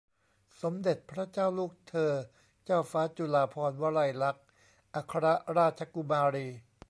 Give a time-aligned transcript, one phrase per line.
[0.61, 2.11] สมเด็จพระเจ้าลูกเธอ
[2.65, 4.45] เจ้าฟ้าจุฬาภรณวลัยลักษณ์
[4.95, 5.25] อัคร
[5.57, 6.47] ราชกุมารี